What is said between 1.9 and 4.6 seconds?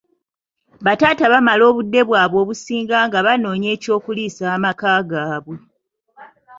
bwabwe obusinga nga banoonya eky'okuliisa